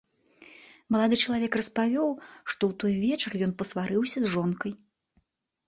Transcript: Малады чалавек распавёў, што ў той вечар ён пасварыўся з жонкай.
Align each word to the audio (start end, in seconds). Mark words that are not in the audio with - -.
Малады 0.95 1.15
чалавек 1.25 1.57
распавёў, 1.61 2.09
што 2.53 2.61
ў 2.71 2.79
той 2.85 2.93
вечар 3.05 3.31
ён 3.51 3.55
пасварыўся 3.63 4.19
з 4.27 4.35
жонкай. 4.35 4.73